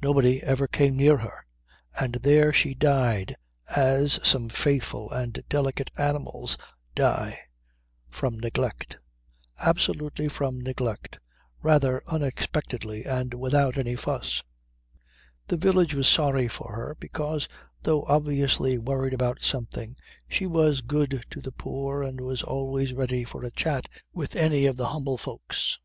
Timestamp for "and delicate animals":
5.10-6.56